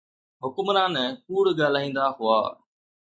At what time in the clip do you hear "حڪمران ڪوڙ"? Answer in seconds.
0.43-1.45